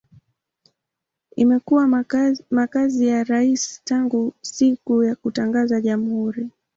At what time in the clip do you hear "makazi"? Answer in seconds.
2.49-3.07